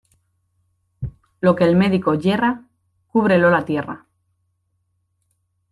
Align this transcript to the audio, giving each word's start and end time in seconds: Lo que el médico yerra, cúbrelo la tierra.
Lo 1.41 1.55
que 1.55 1.63
el 1.63 1.75
médico 1.75 2.15
yerra, 2.15 2.63
cúbrelo 3.05 3.51
la 3.51 3.65
tierra. 3.65 4.07